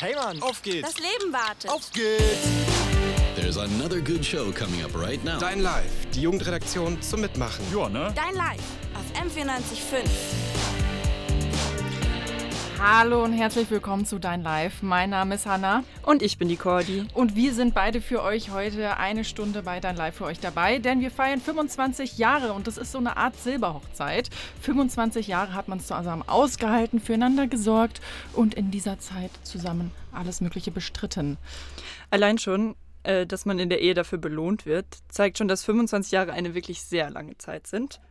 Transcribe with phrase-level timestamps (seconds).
[0.00, 0.92] Hey Mann, auf geht's.
[0.92, 1.70] Das Leben wartet.
[1.70, 2.48] Auf geht's.
[3.36, 5.38] There's another good show coming up right now.
[5.38, 7.64] Dein Live, die Jugendredaktion zum Mitmachen.
[7.72, 8.12] Ja, ne?
[8.16, 8.60] Dein Live
[8.94, 10.53] auf M945.
[12.86, 14.82] Hallo und herzlich willkommen zu Dein Live.
[14.82, 17.06] Mein Name ist Hanna Und ich bin die Cordi.
[17.14, 20.80] und wir sind beide für euch heute eine Stunde bei Dein Live für euch dabei,
[20.80, 24.28] denn wir feiern 25 Jahre und das ist so eine Art Silberhochzeit.
[24.60, 28.02] 25 Jahre hat man es zusammen ausgehalten, füreinander gesorgt
[28.34, 31.38] und in dieser Zeit zusammen alles Mögliche bestritten.
[32.10, 36.12] Allein schon, äh, dass man in der Ehe dafür belohnt wird, zeigt schon, dass 25
[36.12, 38.02] Jahre eine wirklich sehr lange Zeit sind.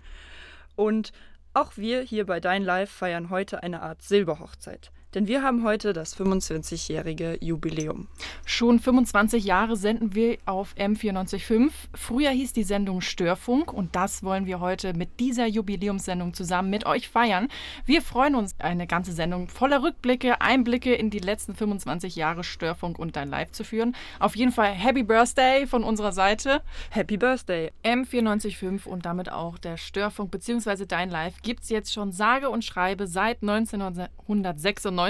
[0.76, 1.12] Und
[1.54, 4.92] auch wir hier bei Dein Live feiern heute eine Art Silberhochzeit.
[5.14, 8.08] Denn wir haben heute das 25-jährige Jubiläum.
[8.46, 11.70] Schon 25 Jahre senden wir auf M945.
[11.94, 16.86] Früher hieß die Sendung Störfunk und das wollen wir heute mit dieser Jubiläumssendung zusammen mit
[16.86, 17.48] euch feiern.
[17.86, 22.98] Wir freuen uns, eine ganze Sendung voller Rückblicke, Einblicke in die letzten 25 Jahre Störfunk
[22.98, 23.96] und dein Live zu führen.
[24.20, 26.62] Auf jeden Fall Happy Birthday von unserer Seite.
[26.90, 27.72] Happy Birthday!
[27.84, 30.86] M945 und damit auch der Störfunk bzw.
[30.88, 35.03] Dein Live gibt es jetzt schon sage und schreibe seit 1996.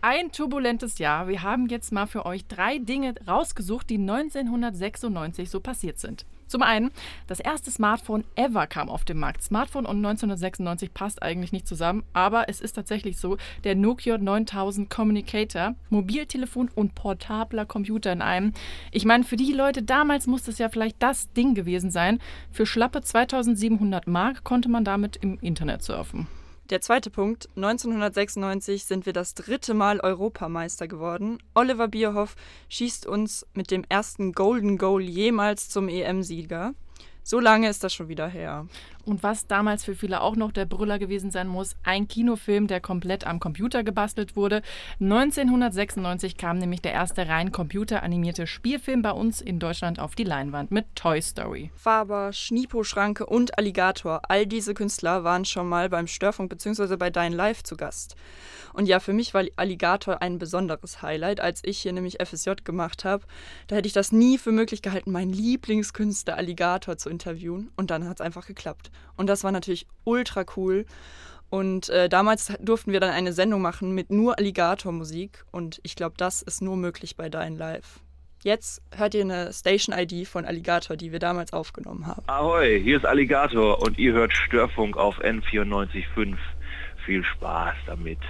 [0.00, 1.28] Ein turbulentes Jahr.
[1.28, 6.24] Wir haben jetzt mal für euch drei Dinge rausgesucht, die 1996 so passiert sind.
[6.48, 6.90] Zum einen,
[7.26, 9.42] das erste Smartphone ever kam auf den Markt.
[9.42, 13.36] Smartphone und 1996 passt eigentlich nicht zusammen, aber es ist tatsächlich so.
[13.64, 18.54] Der Nokia 9000 Communicator, Mobiltelefon und portabler Computer in einem.
[18.92, 22.18] Ich meine, für die Leute damals muss das ja vielleicht das Ding gewesen sein.
[22.50, 26.28] Für schlappe 2700 Mark konnte man damit im Internet surfen.
[26.70, 31.38] Der zweite Punkt, 1996 sind wir das dritte Mal Europameister geworden.
[31.54, 32.36] Oliver Bierhoff
[32.68, 36.74] schießt uns mit dem ersten Golden Goal jemals zum EM-Sieger.
[37.28, 38.66] So lange ist das schon wieder her.
[39.04, 42.80] Und was damals für viele auch noch der Brüller gewesen sein muss, ein Kinofilm, der
[42.80, 44.62] komplett am Computer gebastelt wurde.
[44.98, 50.70] 1996 kam nämlich der erste rein computeranimierte Spielfilm bei uns in Deutschland auf die Leinwand
[50.70, 51.70] mit Toy Story.
[51.76, 56.96] Faber, Schnipo Schranke und Alligator, all diese Künstler waren schon mal beim Störfunk bzw.
[56.96, 58.16] bei Dein Live zu Gast.
[58.78, 63.04] Und ja, für mich war Alligator ein besonderes Highlight, als ich hier nämlich FSJ gemacht
[63.04, 63.24] habe.
[63.66, 67.72] Da hätte ich das nie für möglich gehalten, meinen Lieblingskünstler Alligator zu interviewen.
[67.74, 68.92] Und dann hat es einfach geklappt.
[69.16, 70.86] Und das war natürlich ultra cool.
[71.50, 75.44] Und äh, damals durften wir dann eine Sendung machen mit nur Alligator-Musik.
[75.50, 77.98] Und ich glaube, das ist nur möglich bei Dein Live.
[78.44, 82.22] Jetzt hört ihr eine Station-ID von Alligator, die wir damals aufgenommen haben.
[82.28, 86.36] Ahoi, hier ist Alligator und ihr hört Störfunk auf N94.5.
[87.04, 88.20] Viel Spaß damit.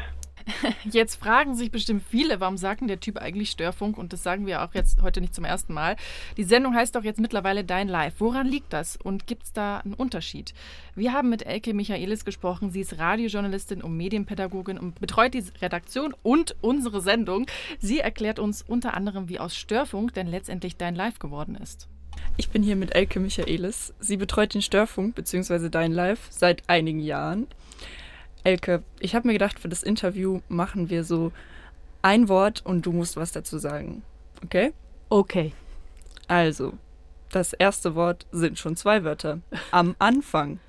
[0.90, 3.98] Jetzt fragen sich bestimmt viele, warum sagt denn der Typ eigentlich Störfunk?
[3.98, 5.96] Und das sagen wir auch jetzt heute nicht zum ersten Mal.
[6.36, 8.14] Die Sendung heißt doch jetzt mittlerweile Dein Live.
[8.18, 8.96] Woran liegt das?
[8.96, 10.54] Und gibt es da einen Unterschied?
[10.94, 12.70] Wir haben mit Elke Michaelis gesprochen.
[12.70, 17.46] Sie ist Radiojournalistin und Medienpädagogin und betreut die Redaktion und unsere Sendung.
[17.78, 21.88] Sie erklärt uns unter anderem, wie aus Störfunk denn letztendlich Dein Live geworden ist.
[22.36, 23.94] Ich bin hier mit Elke Michaelis.
[24.00, 25.68] Sie betreut den Störfunk bzw.
[25.68, 27.46] Dein Live seit einigen Jahren.
[28.44, 31.32] Elke, ich habe mir gedacht, für das Interview machen wir so
[32.02, 34.02] ein Wort und du musst was dazu sagen.
[34.44, 34.72] Okay?
[35.08, 35.52] Okay.
[36.28, 36.74] Also,
[37.30, 39.40] das erste Wort sind schon zwei Wörter.
[39.70, 40.60] Am Anfang.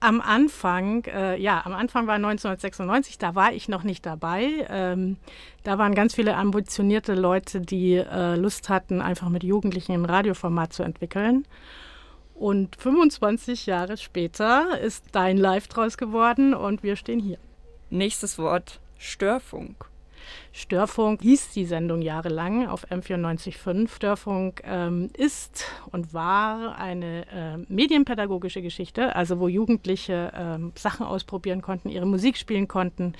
[0.00, 4.66] Am Anfang, äh, ja, am Anfang war 1996, da war ich noch nicht dabei.
[4.68, 5.16] Ähm,
[5.62, 10.72] da waren ganz viele ambitionierte Leute, die äh, Lust hatten, einfach mit Jugendlichen ein Radioformat
[10.72, 11.46] zu entwickeln.
[12.34, 17.38] Und 25 Jahre später ist dein Live draus geworden und wir stehen hier.
[17.90, 19.92] Nächstes Wort Störfunk.
[20.52, 23.88] Störfunk hieß die Sendung jahrelang auf M94.5.
[23.88, 31.62] Störfunk ähm, ist und war eine äh, medienpädagogische Geschichte, also wo Jugendliche ähm, Sachen ausprobieren
[31.62, 33.14] konnten, ihre Musik spielen konnten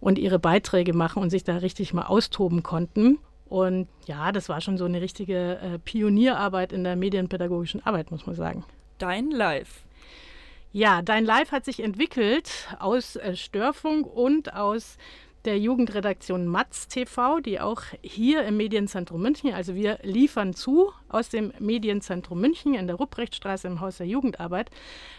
[0.00, 3.18] und ihre Beiträge machen und sich da richtig mal austoben konnten.
[3.48, 8.26] Und ja, das war schon so eine richtige äh, Pionierarbeit in der medienpädagogischen Arbeit, muss
[8.26, 8.64] man sagen.
[8.98, 9.84] Dein Live.
[10.72, 14.98] Ja, Dein Live hat sich entwickelt aus äh, Störfunk und aus
[15.46, 21.28] der Jugendredaktion Matz TV, die auch hier im Medienzentrum München, also wir liefern zu aus
[21.28, 24.70] dem Medienzentrum München in der Rupprechtstraße im Haus der Jugendarbeit.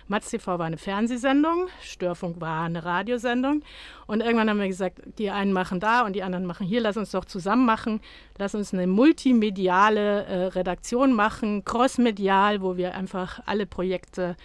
[0.08, 3.64] Matz TV war eine Fernsehsendung, Störfunk war eine Radiosendung
[4.06, 6.98] und irgendwann haben wir gesagt, die einen machen da und die anderen machen hier, lass
[6.98, 8.02] uns doch zusammen machen,
[8.38, 14.36] lass uns eine multimediale äh, Redaktion machen, crossmedial, wo wir einfach alle Projekte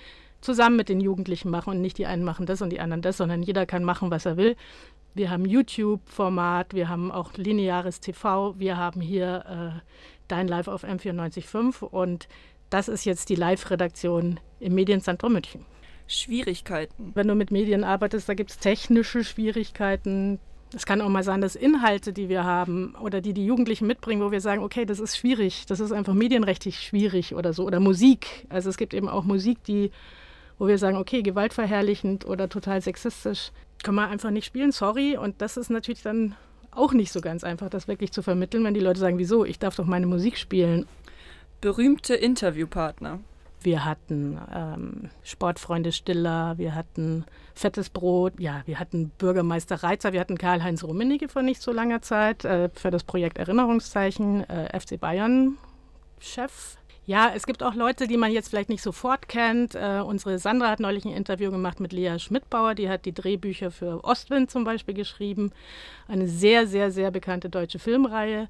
[0.43, 3.17] zusammen mit den Jugendlichen machen und nicht die einen machen das und die anderen das,
[3.17, 4.56] sondern jeder kann machen, was er will.
[5.15, 9.81] Wir haben YouTube-Format, wir haben auch lineares TV, wir haben hier äh,
[10.29, 12.29] Dein Live auf M94.5 und
[12.71, 15.67] das ist jetzt die Live-Redaktion im Medienzentrum München.
[16.06, 17.12] Schwierigkeiten.
[17.15, 20.39] Wenn du mit Medien arbeitest, da gibt es technische Schwierigkeiten,
[20.75, 24.23] Es kann auch mal sein, dass Inhalte, die wir haben oder die die Jugendlichen mitbringen,
[24.23, 27.67] wo wir sagen, okay, das ist schwierig, das ist einfach medienrechtlich schwierig oder so.
[27.67, 28.47] Oder Musik.
[28.49, 29.91] Also es gibt eben auch Musik, die,
[30.62, 33.50] wo wir sagen, okay, gewaltverherrlichend oder total sexistisch,
[33.82, 35.17] können wir einfach nicht spielen, sorry.
[35.17, 36.37] Und das ist natürlich dann
[36.70, 39.59] auch nicht so ganz einfach, das wirklich zu vermitteln, wenn die Leute sagen, wieso, ich
[39.59, 40.87] darf doch meine Musik spielen.
[41.61, 43.19] Berühmte Interviewpartner.
[43.61, 47.25] Wir hatten ähm, Sportfreunde Stiller, wir hatten
[47.56, 52.03] Fettes Brot, ja, wir hatten Bürgermeister Reitzer, wir hatten Karl-Heinz Rummenigge vor nicht so langer
[52.03, 55.58] Zeit äh, für das Projekt Erinnerungszeichen, äh, FC Bayern
[56.20, 56.76] Chef.
[57.05, 59.75] Ja, es gibt auch Leute, die man jetzt vielleicht nicht sofort kennt.
[59.75, 63.73] Äh, unsere Sandra hat neulich ein Interview gemacht mit Lea Schmidbauer, die hat die Drehbücher
[63.73, 65.51] für Ostwind zum Beispiel geschrieben.
[66.07, 68.49] Eine sehr, sehr, sehr bekannte deutsche Filmreihe.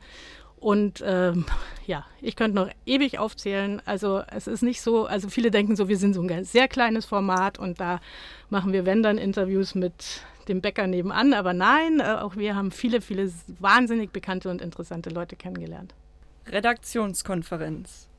[0.62, 1.46] Und ähm,
[1.86, 3.80] ja, ich könnte noch ewig aufzählen.
[3.86, 7.06] Also es ist nicht so, also viele denken so, wir sind so ein sehr kleines
[7.06, 8.00] Format und da
[8.50, 11.32] machen wir, wenn dann, Interviews mit dem Bäcker nebenan.
[11.32, 15.94] Aber nein, äh, auch wir haben viele, viele wahnsinnig bekannte und interessante Leute kennengelernt.
[16.46, 18.11] Redaktionskonferenz.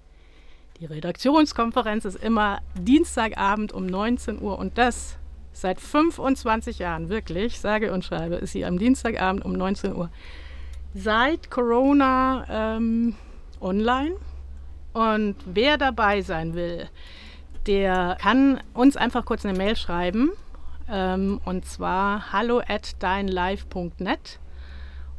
[0.84, 5.18] Die Redaktionskonferenz ist immer Dienstagabend um 19 Uhr und das
[5.54, 10.10] seit 25 Jahren, wirklich, sage und schreibe, ist sie am Dienstagabend um 19 Uhr
[10.94, 13.16] seit Corona ähm,
[13.62, 14.18] online.
[14.92, 16.90] Und wer dabei sein will,
[17.66, 20.32] der kann uns einfach kurz eine Mail schreiben.
[20.90, 24.38] Ähm, und zwar hallo at deinlive.net.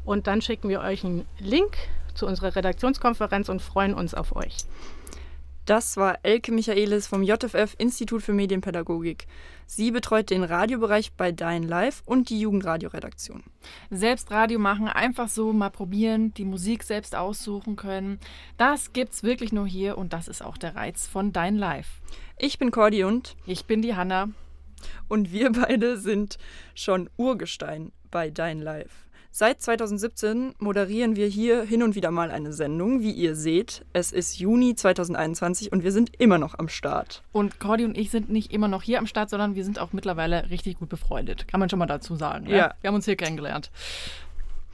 [0.05, 1.79] Und dann schicken wir euch einen Link
[2.13, 4.59] zu unserer Redaktionskonferenz und freuen uns auf euch.
[5.65, 9.27] Das war Elke Michaelis vom JFF Institut für Medienpädagogik.
[9.67, 13.43] Sie betreut den Radiobereich bei Dein Live und die Jugendradioredaktion.
[13.91, 18.21] Selbst Radio machen, einfach so mal probieren, die Musik selbst aussuchen können.
[18.59, 22.03] Das gibt's wirklich nur hier und das ist auch der Reiz von Dein Live.
[22.39, 24.29] Ich bin Cordy und ich bin die Hanna.
[25.09, 26.37] Und wir beide sind
[26.75, 29.07] schon Urgestein bei Dein Live.
[29.37, 33.01] Seit 2017 moderieren wir hier hin und wieder mal eine Sendung.
[33.01, 37.25] Wie ihr seht, es ist Juni 2021 und wir sind immer noch am Start.
[37.33, 39.93] Und Cordy und ich sind nicht immer noch hier am Start, sondern wir sind auch
[39.93, 41.49] mittlerweile richtig gut befreundet.
[41.49, 42.47] Kann man schon mal dazu sagen.
[42.47, 42.57] Ja.
[42.57, 42.75] ja.
[42.81, 43.73] Wir haben uns hier kennengelernt.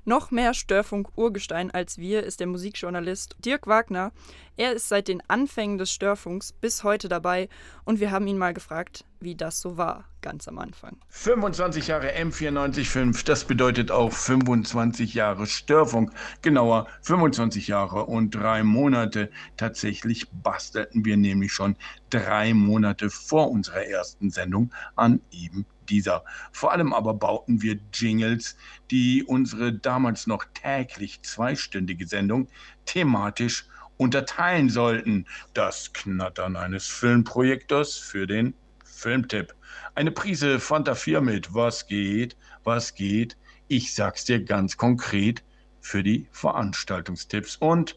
[0.04, 4.12] Noch mehr Störfunk-Urgestein als wir ist der Musikjournalist Dirk Wagner.
[4.56, 7.48] Er ist seit den Anfängen des Störfunks bis heute dabei
[7.84, 10.96] und wir haben ihn mal gefragt, wie das so war, ganz am Anfang.
[11.08, 19.30] 25 Jahre M945, das bedeutet auch 25 Jahre Störfunk, genauer 25 Jahre und drei Monate.
[19.58, 21.76] Tatsächlich bastelten wir nämlich schon
[22.08, 26.24] drei Monate vor unserer ersten Sendung an eben dieser.
[26.52, 28.56] Vor allem aber bauten wir Jingles,
[28.90, 32.48] die unsere damals noch täglich zweistündige Sendung
[32.86, 33.66] thematisch
[33.96, 35.26] unterteilen sollten.
[35.52, 38.54] Das Knattern eines Filmprojektors für den
[38.84, 39.54] Filmtipp.
[39.94, 43.36] Eine Prise Fanta 4 mit Was geht, was geht.
[43.68, 45.42] Ich sag's dir ganz konkret
[45.80, 47.96] für die Veranstaltungstipps und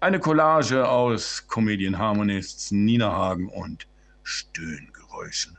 [0.00, 3.88] eine Collage aus Comedian Harmonists Nina Hagen und
[4.22, 5.58] Stöhngeräuschen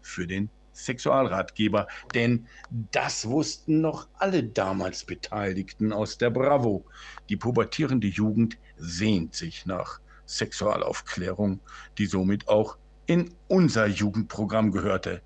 [0.00, 6.84] für den Sexualratgeber, denn das wussten noch alle damals Beteiligten aus der Bravo.
[7.28, 11.60] Die pubertierende Jugend sehnt sich nach Sexualaufklärung,
[11.98, 12.76] die somit auch
[13.06, 15.22] in unser Jugendprogramm gehörte.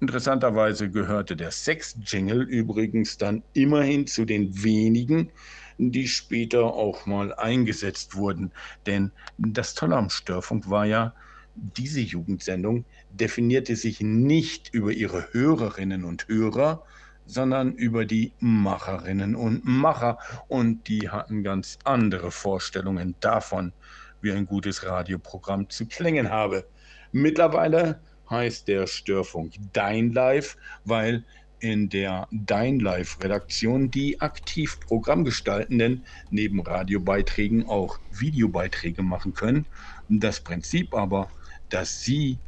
[0.00, 5.30] Interessanterweise gehörte der Sex-Jingle übrigens dann immerhin zu den wenigen,
[5.76, 8.52] die später auch mal eingesetzt wurden.
[8.86, 11.14] Denn das Tolle am Störfunk war ja,
[11.54, 16.84] diese Jugendsendung definierte sich nicht über ihre Hörerinnen und Hörer,
[17.26, 20.18] sondern über die Macherinnen und Macher.
[20.48, 23.72] Und die hatten ganz andere Vorstellungen davon,
[24.20, 26.66] wie ein gutes Radioprogramm zu klingen habe.
[27.12, 31.24] Mittlerweile heißt der Störfunk Dein Live, weil
[31.60, 39.66] in der Dein Live-Redaktion die aktiv Programmgestaltenden neben Radiobeiträgen auch Videobeiträge machen können.
[40.08, 41.28] Das Prinzip aber,
[41.70, 42.38] dass sie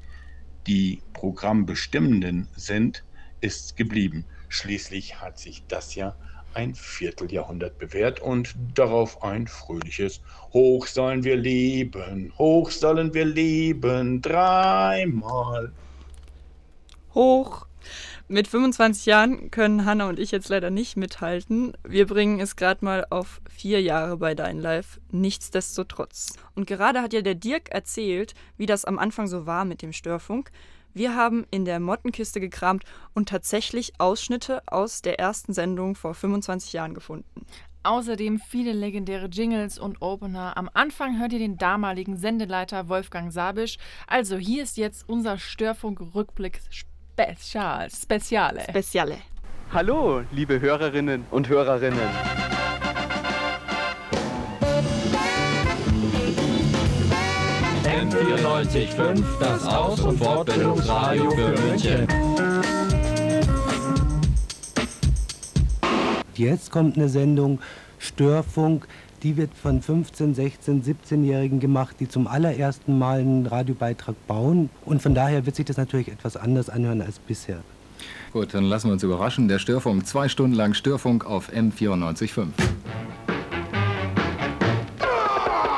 [0.67, 3.05] die Programmbestimmenden sind,
[3.41, 4.27] ist geblieben.
[4.49, 6.15] Schließlich hat sich das ja
[6.55, 10.21] ein Vierteljahrhundert bewährt und darauf ein fröhliches
[10.53, 15.73] Hoch sollen wir leben, hoch sollen wir leben, dreimal.
[17.15, 17.67] Hoch.
[18.33, 21.75] Mit 25 Jahren können Hanna und ich jetzt leider nicht mithalten.
[21.87, 24.99] Wir bringen es gerade mal auf vier Jahre bei Dein Live.
[25.11, 26.33] Nichtsdestotrotz.
[26.55, 29.93] Und gerade hat ja der Dirk erzählt, wie das am Anfang so war mit dem
[29.93, 30.51] Störfunk.
[30.95, 36.73] Wir haben in der Mottenkiste gekramt und tatsächlich Ausschnitte aus der ersten Sendung vor 25
[36.73, 37.45] Jahren gefunden.
[37.83, 40.57] Außerdem viele legendäre Jingles und Opener.
[40.57, 43.77] Am Anfang hört ihr den damaligen Sendeleiter Wolfgang Sabisch.
[44.07, 46.61] Also hier ist jetzt unser Störfunk-Rückblick
[47.13, 47.91] Spezial.
[47.91, 48.63] Speziale.
[48.63, 49.17] Speziale.
[49.71, 52.01] Hallo, liebe Hörerinnen und Hörerinnen.
[57.85, 62.09] M945, das Aus- und Fortbildungsradio für München.
[66.35, 67.61] Jetzt kommt eine Sendung
[67.99, 68.89] Störfunk,
[69.23, 74.69] die wird von 15, 16, 17-Jährigen gemacht, die zum allerersten Mal einen Radiobeitrag bauen.
[74.85, 77.59] Und von daher wird sich das natürlich etwas anders anhören als bisher.
[78.33, 79.47] Gut, dann lassen wir uns überraschen.
[79.49, 82.47] Der Störfunk, zwei Stunden lang Störfunk auf M94.5.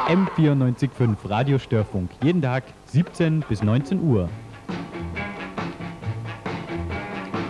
[0.06, 2.10] M94.5 Radiostörfunk.
[2.22, 4.28] Jeden Tag 17 bis 19 Uhr.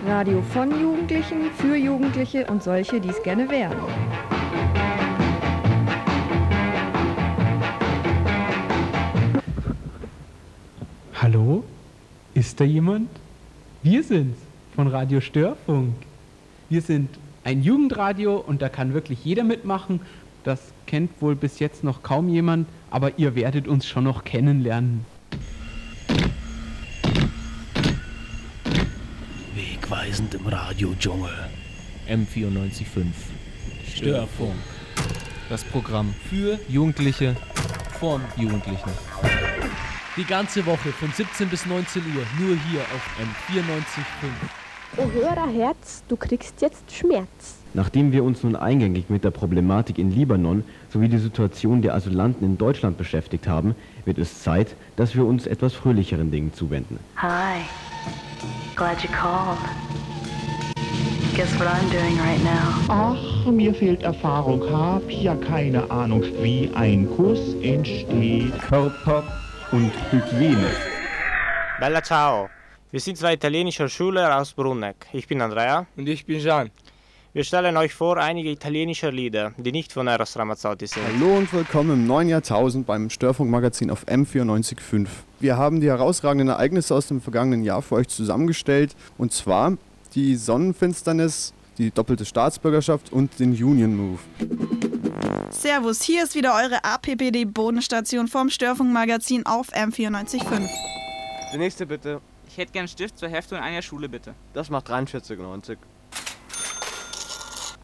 [0.06, 3.76] Radio von Jugendlichen, für Jugendliche und solche, die es gerne wären.
[11.24, 11.64] Hallo?
[12.34, 13.08] Ist da jemand?
[13.82, 14.36] Wir sind's
[14.76, 15.94] von Radio Störfunk.
[16.68, 17.08] Wir sind
[17.44, 20.00] ein Jugendradio und da kann wirklich jeder mitmachen.
[20.42, 25.06] Das kennt wohl bis jetzt noch kaum jemand, aber ihr werdet uns schon noch kennenlernen.
[29.54, 31.32] Wegweisend im Radio-Dschungel.
[32.06, 33.06] M94.5.
[33.96, 34.52] Störfunk.
[35.48, 37.34] Das Programm für Jugendliche
[37.98, 38.90] von Jugendlichen.
[40.16, 43.04] Die ganze Woche von 17 bis 19 Uhr nur hier auf
[43.50, 44.28] M94.5.
[44.96, 47.56] Oh Hörerherz, du kriegst jetzt Schmerz.
[47.72, 52.46] Nachdem wir uns nun eingängig mit der Problematik in Libanon sowie die Situation der Asylanten
[52.46, 57.00] in Deutschland beschäftigt haben, wird es Zeit, dass wir uns etwas fröhlicheren Dingen zuwenden.
[57.16, 57.62] Hi.
[58.76, 59.58] Glad you called.
[61.34, 62.84] Guess what I'm doing right now?
[62.86, 68.56] Ach, mir fehlt Erfahrung, hab ja keine Ahnung, wie ein Kuss entsteht.
[68.60, 69.24] Körper
[69.74, 70.70] und Hygiene.
[71.80, 72.48] Bella ciao.
[72.92, 75.06] Wir sind zwei italienische Schüler aus Bruneck.
[75.12, 75.86] Ich bin Andrea.
[75.96, 76.70] Und ich bin Jean.
[77.32, 81.02] Wir stellen euch vor einige italienische Lieder, die nicht von Eros Ramazzotti sind.
[81.04, 85.08] Hallo und willkommen im neuen Jahrtausend beim Störfunkmagazin auf M94.5.
[85.40, 88.94] Wir haben die herausragenden Ereignisse aus dem vergangenen Jahr für euch zusammengestellt.
[89.18, 89.76] Und zwar
[90.14, 94.20] die Sonnenfinsternis, die doppelte Staatsbürgerschaft und den Union Move.
[95.50, 100.68] Servus, hier ist wieder eure APPD-Bodenstation vom Störfunkmagazin auf M94.5.
[101.52, 102.20] Die nächste bitte.
[102.48, 104.34] Ich hätte gern Stift, zwei Hefte und ein Jahr Schule bitte.
[104.52, 105.76] Das macht 43,90.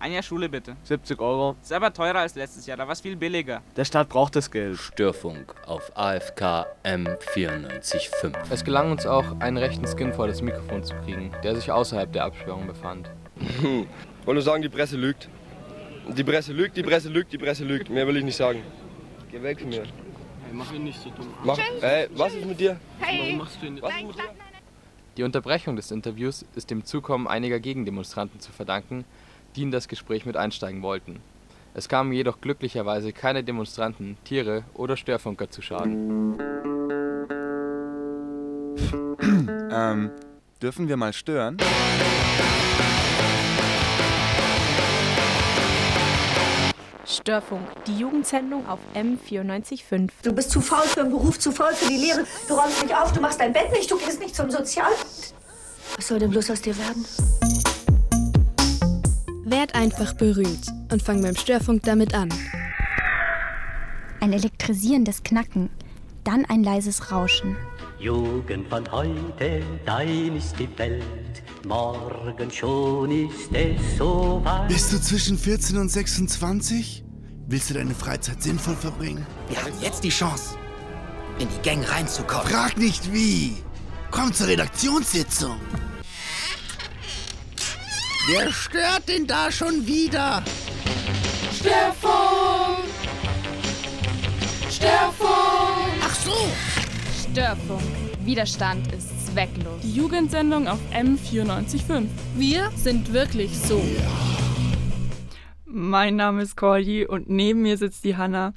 [0.00, 0.76] Ein Jahr Schule bitte.
[0.84, 1.56] 70 Euro.
[1.62, 3.62] Ist aber teurer als letztes Jahr, da war es viel billiger.
[3.76, 4.78] Der Staat braucht das Geld.
[4.78, 8.34] Störfunk auf AFK M94.5.
[8.50, 12.10] Es gelang uns auch, einen rechten Skin vor das Mikrofon zu kriegen, der sich außerhalb
[12.12, 13.10] der Absperrung befand.
[13.60, 13.86] Hm.
[14.24, 15.28] Wollte nur sagen, die Presse lügt.
[16.16, 17.88] Die Presse lügt, die Presse lügt, die Presse lügt.
[17.88, 18.62] Mehr will ich nicht sagen.
[19.30, 19.82] Geh weg von mir.
[19.82, 21.28] Hey, mach ihn nicht so dumm.
[21.44, 22.80] Mach, ey, was ist mit dir?
[22.98, 23.20] Hey.
[23.20, 23.82] Warum machst du ihn nicht?
[23.82, 24.08] Was dir?
[25.16, 29.04] Die Unterbrechung des Interviews ist dem Zukommen einiger Gegendemonstranten zu verdanken,
[29.54, 31.20] die in das Gespräch mit einsteigen wollten.
[31.74, 36.38] Es kamen jedoch glücklicherweise keine Demonstranten, Tiere oder Störfunker zu Schaden.
[39.72, 40.10] ähm,
[40.60, 41.58] dürfen wir mal stören?
[47.10, 50.10] Störfunk, die Jugendsendung auf M94.5.
[50.22, 52.24] Du bist zu faul für den Beruf, zu faul für die Lehre.
[52.46, 55.34] Du räumst nicht auf, du machst dein Bett nicht, du gehst nicht zum Sozialamt.
[55.96, 57.04] Was soll denn bloß aus dir werden?
[59.44, 62.28] Werd einfach berühmt und fang beim Störfunk damit an.
[64.20, 65.70] Ein elektrisierendes Knacken,
[66.22, 67.56] dann ein leises Rauschen.
[67.98, 71.42] Jugend von heute, dein ist die Welt.
[71.66, 74.68] Morgen schon ist es so weit.
[74.68, 77.04] Bist du zwischen 14 und 26?
[77.48, 79.26] Willst du deine Freizeit sinnvoll verbringen?
[79.48, 80.56] Wir haben jetzt die Chance,
[81.38, 82.46] in die Gang reinzukommen.
[82.46, 83.56] Frag nicht wie.
[84.10, 85.56] Komm zur Redaktionssitzung.
[88.28, 90.42] Wer stört denn da schon wieder?
[91.52, 92.84] Störfunk!
[94.70, 96.02] Störfunk!
[96.02, 96.36] Ach so!
[97.30, 97.82] Störfunk.
[98.24, 99.80] Widerstand ist zwecklos.
[99.82, 102.06] Die Jugendsendung auf M94.5.
[102.36, 103.80] Wir sind wirklich so.
[105.64, 108.54] Mein Name ist Cordy und neben mir sitzt die Hanna.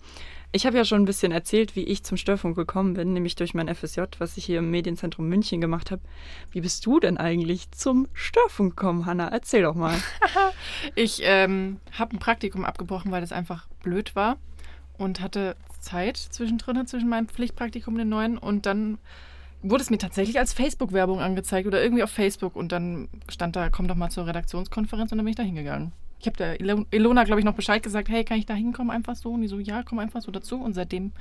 [0.51, 3.53] Ich habe ja schon ein bisschen erzählt, wie ich zum Störfunk gekommen bin, nämlich durch
[3.53, 6.01] mein FSJ, was ich hier im Medienzentrum München gemacht habe.
[6.51, 9.27] Wie bist du denn eigentlich zum Störfunk gekommen, Hanna?
[9.27, 9.96] Erzähl doch mal.
[10.96, 14.38] ich ähm, habe ein Praktikum abgebrochen, weil das einfach blöd war
[14.98, 18.38] und hatte Zeit zwischendrin, zwischen meinem Pflichtpraktikum und den neuen.
[18.38, 19.00] Und dann
[19.63, 22.55] wurde es mir tatsächlich als Facebook-Werbung angezeigt oder irgendwie auf Facebook.
[22.55, 25.91] Und dann stand da, komm doch mal zur Redaktionskonferenz und dann bin ich da hingegangen.
[26.20, 26.60] Ich habe der
[26.91, 29.32] Ilona, glaube ich, noch Bescheid gesagt, hey, kann ich da hinkommen einfach so?
[29.32, 30.62] Und die so, ja, komm einfach so dazu.
[30.62, 31.12] Und seitdem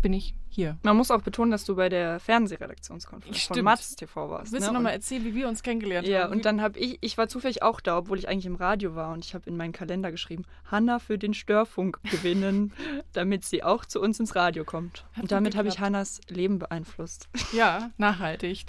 [0.00, 0.78] bin ich hier.
[0.82, 3.64] Man muss auch betonen, dass du bei der Fernsehredaktionskonferenz von Stimmt.
[3.64, 4.52] Matz TV warst.
[4.52, 4.72] Willst ne?
[4.72, 6.32] du nochmal erzählen, wie wir uns kennengelernt Ja, haben?
[6.32, 9.12] und dann habe ich, ich war zufällig auch da, obwohl ich eigentlich im Radio war
[9.12, 12.72] und ich habe in meinen Kalender geschrieben, Hanna für den Störfunk gewinnen,
[13.12, 15.04] damit sie auch zu uns ins Radio kommt.
[15.12, 15.78] Hat und damit habe ich.
[15.78, 17.28] Hannas Leben beeinflusst.
[17.52, 18.66] Ja, nachhaltig.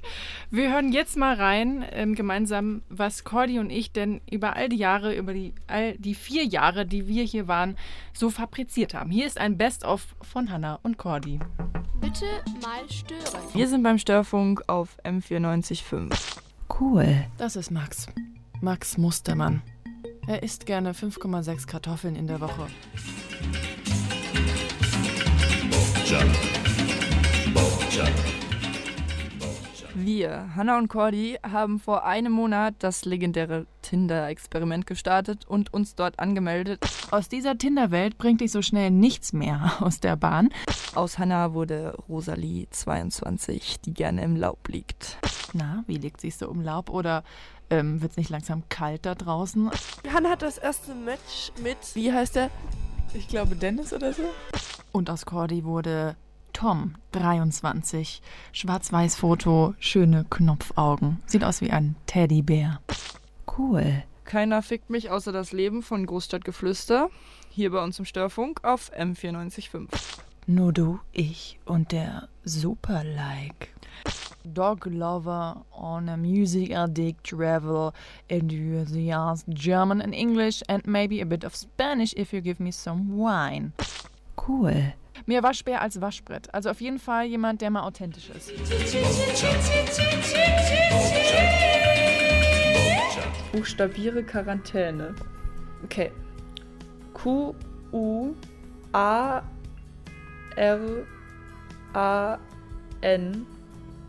[0.52, 4.78] Wir hören jetzt mal rein, ähm, gemeinsam, was Cordy und ich denn über all die
[4.78, 7.78] Jahre, über die, all die vier Jahre, die wir hier waren,
[8.14, 9.12] so fabriziert haben.
[9.12, 11.40] Hier ist ein Best-of von Hannah und Cordy.
[12.00, 12.26] Bitte
[12.62, 13.42] mal stören.
[13.54, 16.12] Wir sind beim Störfunk auf M94.5.
[16.80, 17.26] Cool.
[17.38, 18.08] Das ist Max.
[18.62, 19.62] Max Mustermann.
[20.28, 22.68] Er isst gerne 5,6 Kartoffeln in der Woche.
[30.06, 36.20] Wir, Hanna und Cordy, haben vor einem Monat das legendäre Tinder-Experiment gestartet und uns dort
[36.20, 36.80] angemeldet.
[37.12, 40.50] Aus dieser Tinder-Welt bringt dich so schnell nichts mehr aus der Bahn.
[40.96, 45.18] Aus Hanna wurde Rosalie 22, die gerne im Laub liegt.
[45.54, 46.90] Na, wie liegt sich so um Laub?
[46.90, 47.24] Oder
[47.70, 49.70] ähm, wird es nicht langsam kalt da draußen?
[50.14, 51.78] Hannah hat das erste Match mit.
[51.94, 52.50] Wie heißt der?
[53.14, 54.24] Ich glaube Dennis oder so.
[54.92, 56.16] Und aus Cordy wurde
[56.60, 58.22] Tom, 23.
[58.52, 61.24] Schwarz-Weiß-Foto, schöne Knopfaugen.
[61.26, 62.82] Sieht aus wie ein Teddybär.
[63.58, 64.04] Cool.
[64.26, 67.10] Keiner fickt mich außer das Leben von Großstadtgeflüster.
[67.48, 69.88] Hier bei uns im Störfunk auf M94.5.
[70.48, 73.70] Nur du, ich und der Super-Like.
[74.44, 77.94] Dog lover on a music addict travel
[78.28, 83.18] enthusiast German and English and maybe a bit of Spanish if you give me some
[83.18, 83.72] wine.
[84.36, 84.92] Cool.
[85.30, 86.52] Mehr Waschbär als Waschbrett.
[86.56, 88.52] Also auf jeden Fall jemand, der mal authentisch ist.
[93.52, 95.14] Buchstabiere Quarantäne.
[95.84, 96.12] Okay.
[97.14, 97.54] Q
[97.92, 98.34] U
[98.92, 99.44] A
[100.56, 100.80] R
[101.94, 102.40] A
[103.02, 103.46] N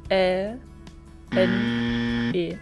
[0.09, 0.57] Ä
[1.33, 2.57] N E.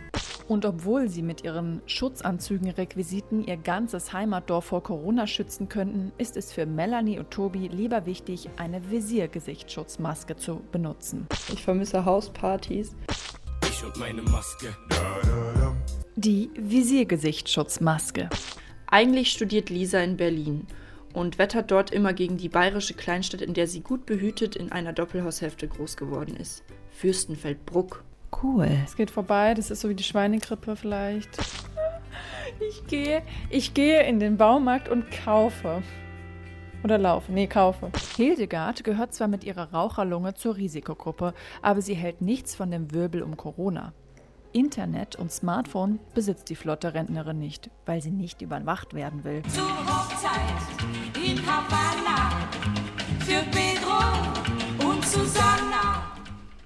[0.49, 6.39] Und obwohl sie mit ihren Schutzanzügen Requisiten ihr ganzes Heimatdorf vor Corona schützen könnten, ist
[6.39, 11.27] es für Melanie und Tobi lieber wichtig, eine Visiergesichtsschutzmaske zu benutzen.
[11.53, 12.97] Ich vermisse Hauspartys.
[13.69, 14.75] Ich und meine Maske.
[16.17, 18.31] Die Visiergesichtsschutzmaske.
[18.87, 20.67] Eigentlich studiert Lisa in Berlin
[21.13, 24.95] und wettert dort immer gegen die bayerische Kleinstadt, in der sie gut behütet in einer
[24.95, 26.65] Doppelhaushälfte groß geworden ist.
[26.91, 28.03] Fürstenfeldbruck.
[28.31, 28.69] Cool.
[28.85, 31.31] Es geht vorbei, das ist so wie die Schweinegrippe vielleicht.
[32.69, 35.83] Ich gehe, ich gehe in den Baumarkt und kaufe.
[36.85, 37.33] Oder laufe.
[37.33, 37.91] Nee, kaufe.
[38.17, 43.23] Hildegard gehört zwar mit ihrer Raucherlunge zur Risikogruppe, aber sie hält nichts von dem Wirbel
[43.23, 43.93] um Corona.
[44.53, 49.43] Internet und Smartphone besitzt die flotte Rentnerin nicht, weil sie nicht überwacht werden will.
[49.43, 50.41] Zur Hochzeit
[51.15, 51.98] in Havanna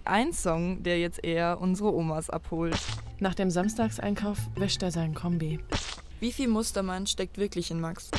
[0.05, 2.77] Ein Song, der jetzt eher unsere Omas abholt.
[3.21, 5.61] Nach dem Samstagseinkauf wäscht er seinen Kombi.
[6.19, 8.11] Wie viel Mustermann steckt wirklich in Max?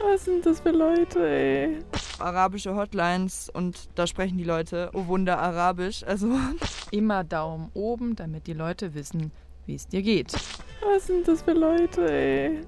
[0.00, 1.78] Was sind das für Leute, ey?
[2.18, 6.02] Arabische Hotlines und da sprechen die Leute, oh Wunder, Arabisch.
[6.04, 6.28] Also
[6.90, 9.30] Immer Daumen oben, damit die Leute wissen,
[9.66, 10.32] wie es dir geht.
[10.82, 12.60] Was sind das für Leute, ey?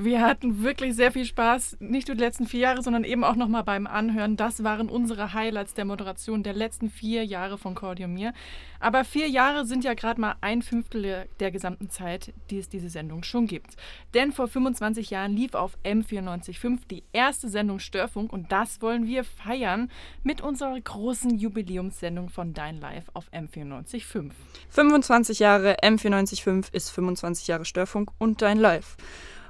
[0.00, 3.34] Wir hatten wirklich sehr viel Spaß, nicht nur die letzten vier Jahre, sondern eben auch
[3.34, 4.36] nochmal beim Anhören.
[4.36, 8.32] Das waren unsere Highlights der Moderation der letzten vier Jahre von Cordy und mir.
[8.78, 12.90] Aber vier Jahre sind ja gerade mal ein Fünftel der gesamten Zeit, die es diese
[12.90, 13.74] Sendung schon gibt.
[14.14, 19.24] Denn vor 25 Jahren lief auf M94.5 die erste Sendung Störfunk und das wollen wir
[19.24, 19.90] feiern
[20.22, 24.30] mit unserer großen Jubiläumssendung von Dein Live auf M94.5.
[24.70, 28.96] 25 Jahre M945 ist 25 Jahre Störfunk und Dein Live.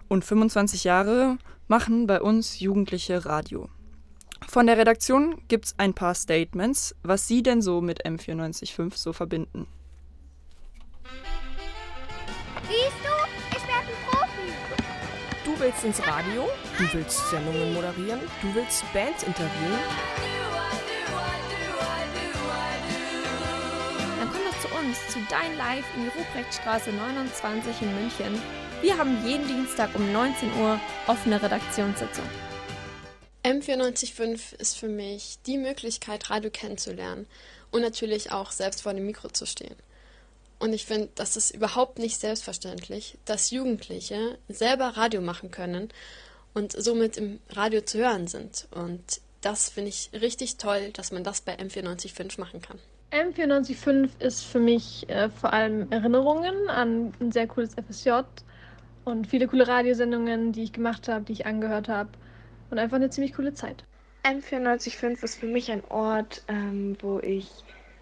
[0.09, 3.69] Und 25 Jahre machen bei uns Jugendliche Radio.
[4.49, 9.13] Von der Redaktion gibt es ein paar Statements, was Sie denn so mit M945 so
[9.13, 9.67] verbinden.
[12.63, 14.53] Siehst du, ich werde ein Profi.
[15.45, 19.79] Du willst ins Radio, du willst Sendungen moderieren, du willst Bands interviewen.
[24.19, 28.68] Dann komm doch zu uns, zu Dein Live in die Ruprechtstraße 29 in München.
[28.81, 32.25] Wir haben jeden Dienstag um 19 Uhr offene Redaktionssitzung.
[33.43, 37.27] M945 ist für mich die Möglichkeit, Radio kennenzulernen
[37.73, 39.75] und natürlich auch selbst vor dem Mikro zu stehen.
[40.61, 45.89] Und ich finde, das ist überhaupt nicht selbstverständlich, dass Jugendliche selber Radio machen können
[46.55, 48.69] und somit im Radio zu hören sind.
[48.71, 52.79] Und das finde ich richtig toll, dass man das bei M945 machen kann.
[53.11, 58.21] M945 ist für mich äh, vor allem Erinnerungen an ein sehr cooles FSJ
[59.09, 62.11] und viele coole Radiosendungen, die ich gemacht habe, die ich angehört habe
[62.71, 63.85] und einfach eine ziemlich coole Zeit.
[64.25, 67.49] M945 ist für mich ein Ort, ähm, wo ich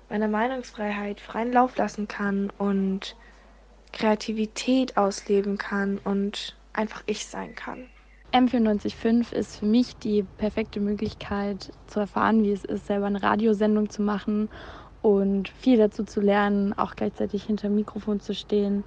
[0.08, 3.16] meine Meinungsfreiheit freien Lauf lassen kann und
[3.92, 7.86] Kreativität ausleben kann und einfach ich sein kann.
[8.32, 13.88] M945 ist für mich die perfekte Möglichkeit zu erfahren, wie es ist, selber eine Radiosendung
[13.88, 14.48] zu machen
[15.00, 18.84] und viel dazu zu lernen, auch gleichzeitig hinter dem Mikrofon zu stehen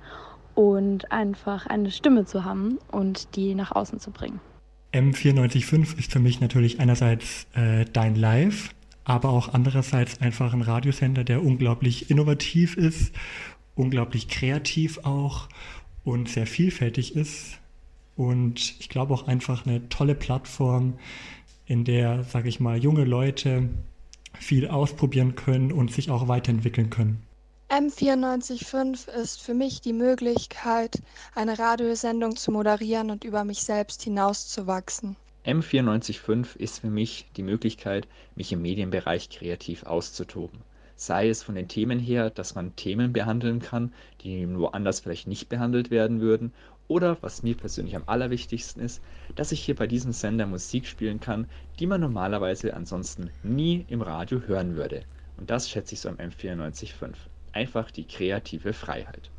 [0.59, 4.41] und einfach eine Stimme zu haben und die nach außen zu bringen.
[4.91, 11.23] M945 ist für mich natürlich einerseits äh, Dein Live, aber auch andererseits einfach ein Radiosender,
[11.23, 13.15] der unglaublich innovativ ist,
[13.75, 15.47] unglaublich kreativ auch
[16.03, 17.57] und sehr vielfältig ist.
[18.17, 20.95] Und ich glaube auch einfach eine tolle Plattform,
[21.67, 23.69] in der, sage ich mal, junge Leute
[24.37, 27.28] viel ausprobieren können und sich auch weiterentwickeln können.
[27.69, 31.03] M945 ist für mich die Möglichkeit,
[31.35, 35.15] eine Radiosendung zu moderieren und über mich selbst hinauszuwachsen.
[35.45, 40.61] M945 ist für mich die Möglichkeit, mich im Medienbereich kreativ auszutoben.
[40.95, 45.47] Sei es von den Themen her, dass man Themen behandeln kann, die woanders vielleicht nicht
[45.47, 46.53] behandelt werden würden,
[46.87, 48.99] oder was mir persönlich am allerwichtigsten ist,
[49.35, 54.01] dass ich hier bei diesem Sender Musik spielen kann, die man normalerweise ansonsten nie im
[54.01, 55.03] Radio hören würde.
[55.37, 57.13] Und das schätze ich so am M945
[57.53, 59.29] einfach die kreative Freiheit.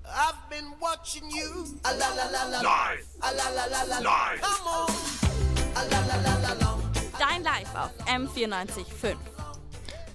[7.19, 9.17] Dein Live auf M945.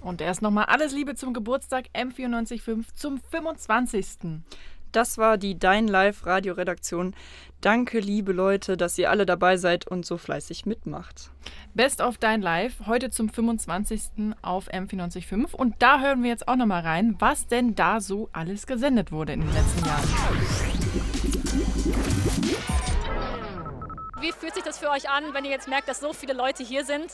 [0.01, 4.05] Und erst nochmal alles Liebe zum Geburtstag M945 zum 25.
[4.95, 7.15] Das war die Dein Live Radioredaktion.
[7.59, 11.31] Danke, liebe Leute, dass ihr alle dabei seid und so fleißig mitmacht.
[11.73, 14.33] Best of Dein Live, heute zum 25.
[14.41, 15.53] auf M945.
[15.53, 19.33] Und da hören wir jetzt auch nochmal rein, was denn da so alles gesendet wurde
[19.33, 20.09] in den letzten Jahren.
[24.21, 26.63] Wie fühlt sich das für euch an, wenn ihr jetzt merkt, dass so viele Leute
[26.63, 27.11] hier sind?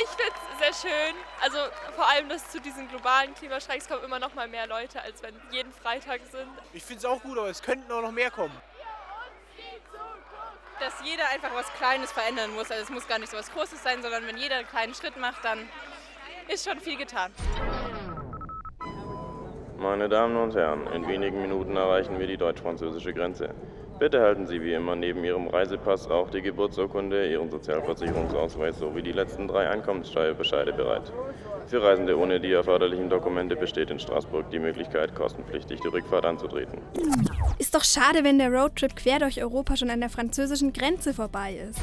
[0.00, 1.14] Ich finde es sehr schön.
[1.42, 1.58] Also
[1.94, 5.34] vor allem, dass zu diesen globalen Klimastreiks kommen immer noch mal mehr Leute, als wenn
[5.50, 6.48] jeden Freitag sind.
[6.72, 8.56] Ich finde es auch gut, aber es könnten auch noch mehr kommen.
[10.80, 12.70] Dass jeder einfach was Kleines verändern muss.
[12.70, 15.16] Also es muss gar nicht so was Großes sein, sondern wenn jeder einen kleinen Schritt
[15.18, 15.68] macht, dann
[16.48, 17.32] ist schon viel getan.
[19.76, 23.54] Meine Damen und Herren, in wenigen Minuten erreichen wir die deutsch-französische Grenze.
[24.02, 29.12] Bitte halten Sie wie immer neben Ihrem Reisepass auch die Geburtsurkunde, Ihren Sozialversicherungsausweis sowie die
[29.12, 31.12] letzten drei Einkommenssteuerbescheide bereit.
[31.68, 36.80] Für Reisende ohne die erforderlichen Dokumente besteht in Straßburg die Möglichkeit, kostenpflichtig die Rückfahrt anzutreten.
[37.60, 41.60] Ist doch schade, wenn der Roadtrip quer durch Europa schon an der französischen Grenze vorbei
[41.70, 41.78] ist.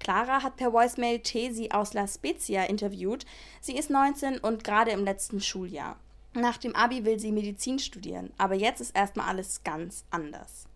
[0.00, 3.24] Clara hat per Voicemail Tesi aus La Spezia interviewt.
[3.60, 5.94] Sie ist 19 und gerade im letzten Schuljahr.
[6.36, 10.66] Nach dem Abi will sie Medizin studieren, aber jetzt ist erstmal alles ganz anders.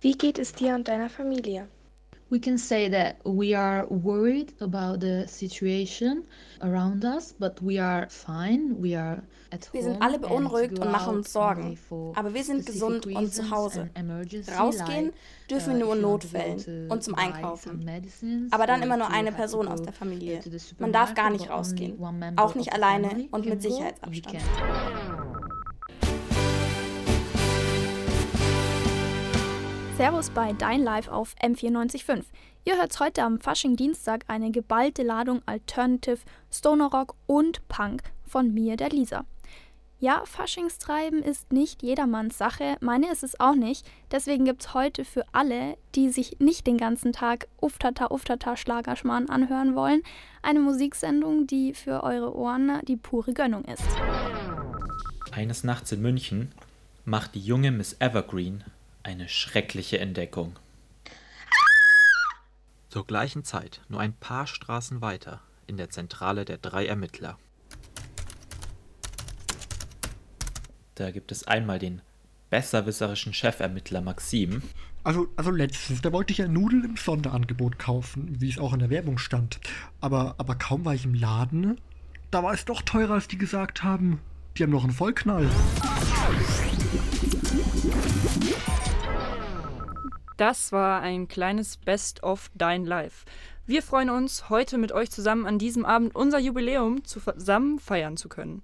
[0.00, 1.68] Wie geht es dir und deiner Familie?
[2.34, 6.24] We can say that we are worried about the situation
[6.62, 8.74] around us, but we are fine.
[8.80, 11.78] We are at Wir sind alle beunruhigt und machen uns Sorgen,
[12.16, 13.88] aber wir sind gesund und zu Hause.
[14.58, 15.12] Rausgehen
[15.48, 17.88] dürfen wir nur in Notfällen und zum Einkaufen.
[18.50, 20.40] Aber dann immer nur eine Person aus der Familie.
[20.78, 21.96] Man darf gar nicht rausgehen,
[22.36, 24.42] auch nicht alleine und mit Sicherheitsabstand.
[29.96, 32.24] Servus bei Dein Live auf M945.
[32.64, 36.18] Ihr hört heute am Fasching-Dienstag eine geballte Ladung Alternative,
[36.50, 39.24] Stoner Rock und Punk von mir, der Lisa.
[40.00, 43.86] Ja, Faschingstreiben ist nicht jedermanns Sache, meine ist es auch nicht.
[44.10, 49.28] Deswegen gibt es heute für alle, die sich nicht den ganzen Tag Uftata Uftata Schlagerschmarrn
[49.28, 50.02] anhören wollen,
[50.42, 53.84] eine Musiksendung, die für eure Ohren die pure Gönnung ist.
[55.30, 56.50] Eines Nachts in München
[57.04, 58.64] macht die junge Miss Evergreen
[59.04, 60.58] eine schreckliche Entdeckung.
[62.88, 67.38] Zur gleichen Zeit, nur ein paar Straßen weiter, in der Zentrale der drei Ermittler.
[70.94, 72.00] Da gibt es einmal den
[72.50, 74.62] besserwisserischen Chefermittler Maxim.
[75.02, 78.78] Also, also letztens, da wollte ich ja Nudeln im Sonderangebot kaufen, wie es auch in
[78.78, 79.60] der Werbung stand.
[80.00, 81.78] Aber, aber kaum war ich im Laden,
[82.30, 84.20] da war es doch teurer, als die gesagt haben.
[84.56, 85.50] Die haben noch einen Vollknall.
[90.36, 93.24] Das war ein kleines Best of Dein Life.
[93.66, 98.28] Wir freuen uns, heute mit euch zusammen an diesem Abend unser Jubiläum zusammen feiern zu
[98.28, 98.62] können.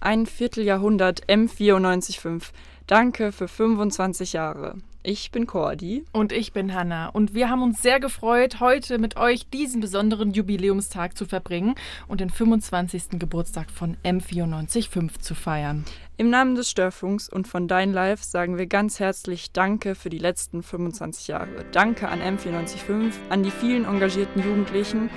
[0.00, 2.50] Ein Vierteljahrhundert M945.
[2.86, 4.76] Danke für 25 Jahre.
[5.02, 6.04] Ich bin Cordi.
[6.12, 7.08] Und ich bin Hanna.
[7.08, 11.76] Und wir haben uns sehr gefreut, heute mit euch diesen besonderen Jubiläumstag zu verbringen
[12.08, 13.18] und den 25.
[13.18, 15.84] Geburtstag von M945 zu feiern.
[16.16, 20.18] Im Namen des Störfunks und von Dein Live sagen wir ganz herzlich Danke für die
[20.18, 21.64] letzten 25 Jahre.
[21.70, 25.10] Danke an M945, an die vielen engagierten Jugendlichen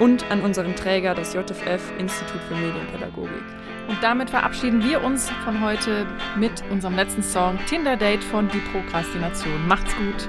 [0.00, 3.77] und an unseren Träger, das JFF Institut für Medienpädagogik.
[3.88, 8.60] Und damit verabschieden wir uns von heute mit unserem letzten Song Tinder Date von Die
[8.70, 9.66] Prokrastination.
[9.66, 10.28] Macht's gut!